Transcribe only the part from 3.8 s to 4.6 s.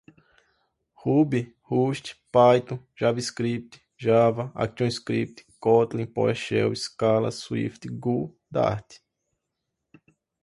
java,